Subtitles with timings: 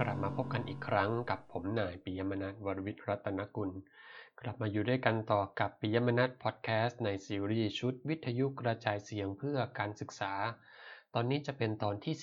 [0.00, 3.70] กลับมาพบกันอีกครั้งกับผมนายปิยมนัทวรวิทรัตนกุล
[4.40, 10.32] กลับมาอยู่ด้วยกันต่อกับปิยมนัทพอดแคสต์ในซีรีส์ชุดวิทยุกระจายเสียงเพื่อการศึกษา
[11.14, 12.14] ตอนนี้จะเป็นตอนที่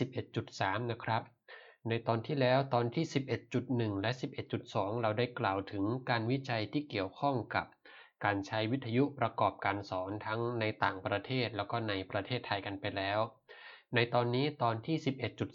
[0.41, 1.21] 11.3 นะครับ
[1.89, 3.05] ในตอนที่แล้วตอนที่
[3.53, 4.11] 11.1 และ
[4.57, 7.65] 11.2 เราได้กล่าวถึงการวิจัยที่เกี่ยวข้องกับ
[8.23, 13.19] การใช้วิทยุประกอบการสอนทั้งในต่างประเทศแล้วก็ในประเทศไทยกันไปแล้ว
[13.95, 14.97] ในตอนนี้ตอนที่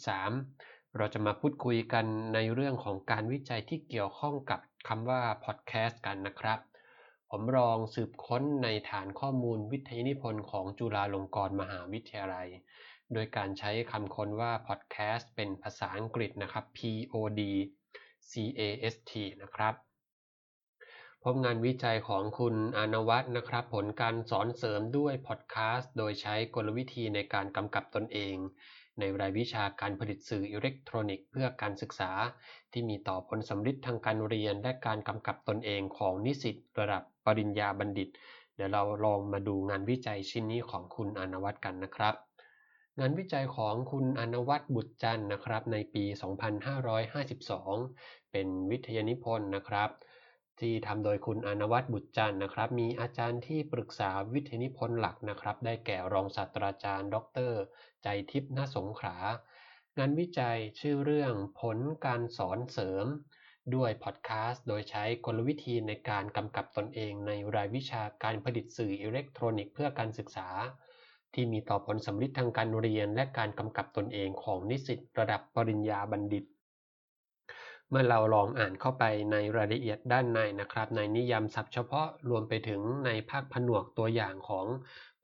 [0.08, 6.58] 11.3 เราจะมาพูดคุยกันในเรื่องของการวิจัยที่เกี่ยวข้องกับคำว่าพอดแคสต์กันนะครับ
[7.30, 12.48] ผมลองสืบค้นในฐานข้อมูลวิทยานิพนธ์ของจุฬาลงกรณ์มหาวิทยาลัย
[13.12, 16.78] โดยการใช้คำค้นว่าพอดแคสต์เป็นภาษาอังกฤษนะครับ P
[17.12, 17.42] O D
[18.30, 18.60] C A
[18.92, 19.74] S T นะครับ
[21.28, 28.36] พบงานวิจัยของคุณอนวัฒน์นะครับ ผลการสอนเสริมด้วยพอดแคสต์โดยใช้กลวิธีในการกำกับตนเอง
[28.98, 32.10] ในรายวิชาการผลิตสื่ออิเล็กทรอนิกส์เพื่อการศึกษา
[32.72, 38.08] ที่มีต่อผลสำลิดทางการเรียนและการกำกับตนเองของนิสิตระดับปริญญาบัณฑิต
[38.54, 42.14] เดี๋ยวเราลองมาดูงานวิจัยชิ้นนี้ของคุณอนวัฒน์กันนะครับ
[43.00, 46.04] งานวิจัยของคุณอนวัตบุตรจันทร์นะครับในปี
[46.98, 49.90] 2552 เป็นวิทยานิพนธ์นะครับ
[50.60, 57.16] ที่ทำโดยคุณอนวัตบุตรจันทร์นะครับ มีอาจารย์ที่ปรึกษาวิทยานิพนธ์หลักนะครับ ได้แก่รองศาสตราจารย์ ด
[57.50, 57.52] ร
[58.02, 59.16] ใจทิพย์นสงขลา
[59.98, 63.06] งานวิจัยชื่อเรื่องผลการสอนเสริม
[63.74, 70.48] ด้วยพอดแคสต์ โดยใช้กลวิธีในการกำกับตนเองในรายวิชาการผลิตสื่ออิเล็กทรอนิกส์เพื่อการศึกษา
[71.34, 76.44] ที่มีต่อผลสำลิดทางการเรียนและการกำกับตนเองของนิสิตระดับปริญญาบัณฑิต
[77.90, 84.66] เมื่อเราลองอ่านเข้าไปในรายละเอียดด้านในนะครับ ในนิยามศัพท์เฉพาะรวมไปถึงในภาคผนวกตัวอย่างของ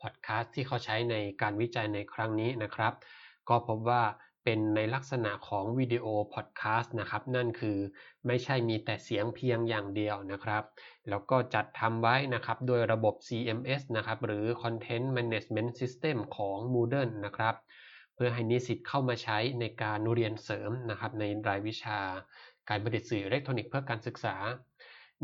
[0.01, 2.93] พอดแคสต์ที่เขาใช้ในการวิจัยในครั้งนี้นะครับ
[3.49, 4.03] ก็พบว่า
[4.45, 7.79] เป็นในลักษณะของวิดีโอพอดแคสต์นะครับ นั่นคือ
[8.27, 10.63] ไม่ใช่มีแต่เสียงเพียงอย่างเดียวนะครับ
[11.09, 17.57] แล้วก็จัดทำไว้นะครับโดยระบบ CMS นะครับ หรือ Content Management System ของ Moodle นะครับ
[18.15, 22.01] เพื่อให้นิสิตเข้ามาใช้ในการเรียนเสริมนะครับในรายวิชา
[22.69, 24.37] การผลิตสื่ออิเล็กทรอนิกส์เพื่อการศึกษา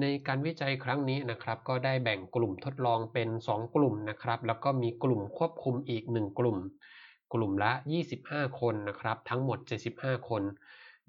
[0.00, 6.58] ในการวิจัยครั้งนี้นะครับก็ได้แบ่งกลุ่มทดลองเป็น 2 กลุ่มนะครับแล้วก็มีกลุ่มควบคุมอีก 1 กลุ่ม
[7.34, 7.72] กลุ่มละ
[8.12, 9.58] 25 คนนะครับทั้งหมด
[9.92, 10.42] 75 คน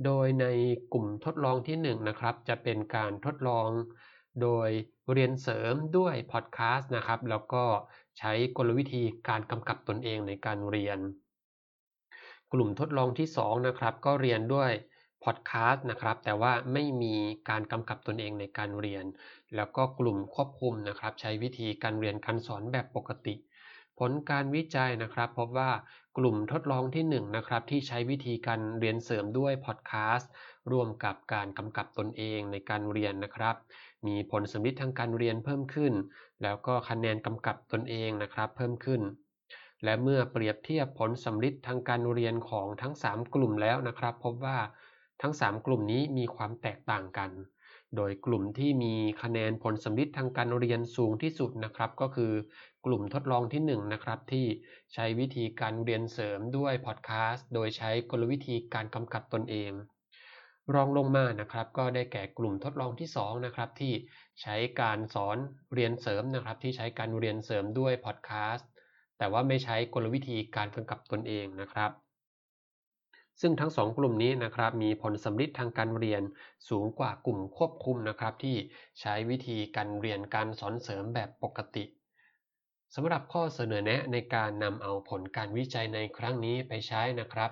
[0.05, 0.45] โดยใน
[0.93, 3.69] กลุ่มทดลองที่1นะครับจะเป็นการทดลอง
[4.41, 4.69] โดย
[5.11, 7.63] เรียนเสริมด้วยพอดแคสต์นะครับแล้วก็
[8.19, 10.99] ใช้กลวิธีการกำกับตนเองในการเรียน
[12.53, 14.71] กลุ่มทดลองที่2นะครับก็เรียนด้วย
[15.23, 17.15] พอดแคสต์นะครับ แต่ว่าไม่มี
[17.49, 19.05] การกำกับตนเองในการเรียน
[19.55, 23.35] แล้วก็กลุ่มควบคุมนะครับ ใช้วิธีการเรียนการสอนแบบปกติ
[23.99, 25.71] ผลการวิจัยนะครับพบว่า
[26.17, 30.31] กลุ่มทดลองที่1นะครับที่ใช้วิธีการเรียนเสริมด้วยพอดแคสต์
[30.71, 33.55] ร่วมกับการกำกับตนเองในการเรียนนะครับ
[34.07, 35.93] มีผลสำลิดทางการเรียนเพิ่มขึ้น
[36.43, 39.01] แล้วก็คะแนนกำกับตนเองนะครับ เพิ่มขึ้น
[39.83, 44.57] และเมื่อเปรียบเทียบผลสำลิดทางการเรียนของทั้ง 3 กลุ่มแล้วนะครับ พบว่า
[45.21, 47.31] ทั้ง 3 กลุ่มนี้มีความแตกต่างกัน
[47.95, 52.33] โดยกลุ่มที่มีคะแนนผลสำลิดทางการเรียนสูงที่สุดนะครับ ก็คือ
[52.85, 54.45] กลุ่มทดลองที่1นะครับที่
[54.93, 59.71] ใช้วิธีการเรียนเสริมด้วยพอดแคสต์โดยใช้กลวิธีการกำกับตนเอง
[60.73, 63.93] รองลงมานะครับ ก็ได้แก่กลุ่มทดลองที่2นะครับที่
[64.41, 65.37] ใช้การสอน
[65.73, 68.69] เรียนเสริมนะครับ ที่ใช้การเรียนเสริมด้วยพอดแคสต์
[69.17, 71.91] แต่ว่าไม่ใช้กลวิธีการกำกับตนเองนะครับ
[73.41, 76.23] ซึ่งทั้ง 2 กลุ่มนี้นะครับมีผลสำลิดทางการเรียน
[76.69, 78.57] สูงกว่ากลุ่มควบคุมนะครับที่
[78.99, 81.83] ใช้วิธีการเรียนการสอนเสริมแบบปกติ
[82.95, 87.51] สำหรับข้อเสนอแนะในการนำเอาผลการวิจัยในครั้งนี้ไปใช้นะครับ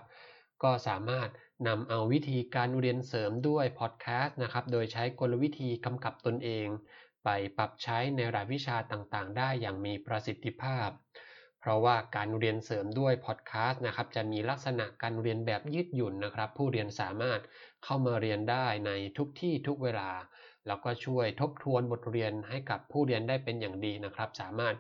[0.63, 1.29] ก็สามารถ
[1.67, 6.67] นำเอาวิธีการเรียนเสริมด้วยพอดแคสต์นะครับโดยใช้กลวิธีกำกับตนเอง
[7.23, 10.89] ไปปรับใช้ในรายวิชาต่างๆ ได้อย่างมีประสิทธิภาพ
[11.59, 17.39] เพราะว่าการเรียนเสริมด้วยพอดแคสต์นะครับจะมีลักษณะการเรียนแบบยืดหยุ่นนะครับ ผู้เรียนสามารถ
[17.83, 20.09] เข้ามาเรียนได้ในทุกที่ทุกเวลา
[20.68, 24.75] แล้วก็ช่วยทบทวนบทเรียนให้กับผู้เรียนได้เป็นอย่างดีนะครับ สามารถ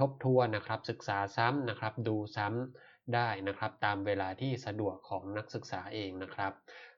[0.00, 6.52] ทบทวนนะครับศึกษาซ้ำนะครับดูซ้ำได้นะครับตามเวลาที่สะดวกของนักศึกษาเองนะครับ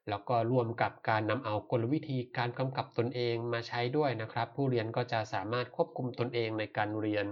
[0.09, 7.27] แล้วก็รวมกับการนำเอากลวิธีการกำกับตนเองมาใช้ด้วยนะครับ ผู้เรียนก็จะสามารถควบคุมตนเองในการเรียน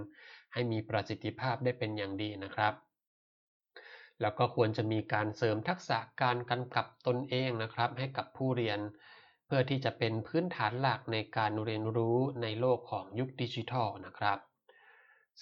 [0.53, 2.73] ให้มีประสิทธิภาพได้เป็นอย่างดีนะครับ
[4.21, 8.79] แล้วก็ควรจะมีการเสริมทักษะการกำกับตนเองนะครับ ให้กับผู้เรียน
[9.45, 14.39] เพื่อที่จะเป็นพื้นฐานหลักในการเรียนรู้ในโลกของยุคดิจิทัลนะครับ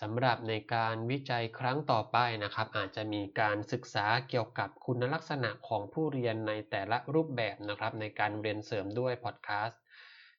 [0.02, 9.80] สำหรับในการวิจัยครั้งต่อไปนะครับ อาจจะมีการศึกษาเกี่ยวกับคุณลักษณะของผู้เรียนในแต่ละรูปแบบนะครับ ในการเรียนเสริมด้วยพอดแคสต์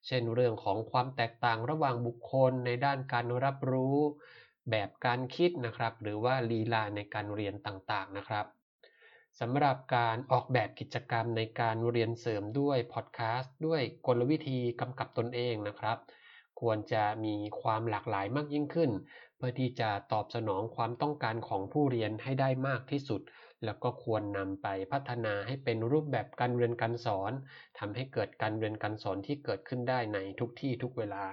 [0.06, 3.98] เช่นเรื่องของความแตกต่างระหว่างบุคคลในด้านการรับรู้
[4.70, 8.46] แบบการคิดนะครับ หรือว่าลีลาในการเรียนต่างๆนะครับ
[9.40, 15.98] สำหรับการออกแบบกิจกรรมในการเรียนเสริมด้วยพอดแคสต์ด้วยกลวิธีกำกับตนเองนะครับ
[16.60, 18.90] ควรจะมีความหลากหลายมากยิ่งขึ้น
[19.36, 23.20] เพื่อที่จะตอบสนองความต้องการของผู้เรียนให้ได้มากที่สุด
[23.64, 27.32] แล้วก็ควรนำไปพัฒนาให้เป็นรูปแบบการเรียนการสอน
[27.78, 31.24] ทำให้เกิดการเรียนการสอนที่เกิดขึ้นได้ในทุกที่ทุกเวลา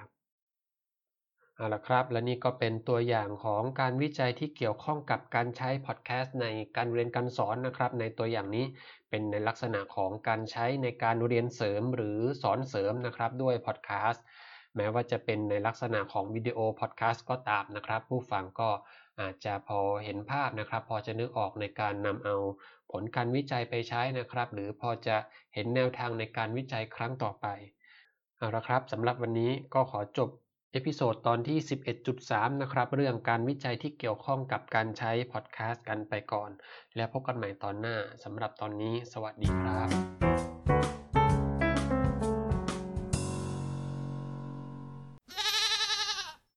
[1.57, 8.65] เอาละครับ และนี่ก็เป็นตัวอย่างของการวิจัยที่เกี่ยวข้องกับการใช้พอดแคสต์ในการเรียนการสอนนะครับ ในตัวอย่างนี้
[9.09, 14.23] เป็นในลักษณะของการใช้ในการเรียนเสริมหรือสอนเสริมนะครับ ด้วยพอดแคสต์
[14.75, 18.69] แม้ว่าจะเป็นในลักษณะของวิดีโอพอดแคสต์ก็ตามนะครับ ผู้ฟังก็
[19.21, 22.35] อาจจะพอเห็นภาพนะครับ พอจะนึกออกในการนำเอา
[22.91, 25.17] ผลการวิจัยไปใช้นะครับ หรือพอจะ
[25.53, 27.47] เห็นแนวทางในการวิจัยครั้งต่อไป
[28.37, 30.29] เอาละครับสำหรับวันนี้ก็ขอจบ
[30.71, 31.57] episode ตอนที่
[32.09, 36.49] 11.3 นะครับ เรื่องการวิจัยที่เกี่ยวข้องกับการใช้พอดแคสต์กันไปก่อน
[36.95, 40.56] แล้วพบกันใหม่ตอนหน้าสำหรับตอนนี้ สวัสดีครับ